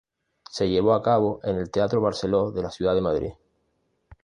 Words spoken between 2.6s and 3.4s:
la ciudad de Madrid.